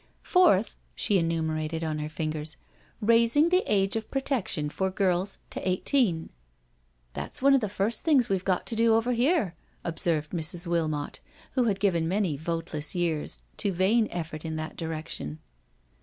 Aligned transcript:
Fourth,'* 0.23 0.75
she 0.95 1.19
enumerated 1.19 1.83
on 1.83 1.99
her 1.99 2.09
fingers," 2.09 2.57
raising 3.01 3.49
the 3.49 3.61
age 3.67 3.95
of 3.95 4.09
protection 4.09 4.67
for 4.67 4.89
girls 4.89 5.37
to 5.51 5.69
eighteen."" 5.69 6.29
That*s 7.13 7.41
one 7.43 7.53
of 7.53 7.61
the 7.61 7.69
first 7.69 8.01
things 8.01 8.27
we've 8.27 8.43
got 8.43 8.65
to 8.65 8.75
do 8.75 8.95
over 8.95 9.11
here,*' 9.11 9.53
observed 9.83 10.31
Mrs. 10.31 10.65
Wilmot, 10.65 11.19
who 11.51 11.65
had 11.65 11.79
given 11.79 12.07
many 12.07 12.35
voteless 12.35 12.95
years 12.95 13.43
to 13.57 13.71
vain 13.71 14.07
effort 14.09 14.43
in 14.43 14.55
that 14.55 14.75
direction. 14.75 15.37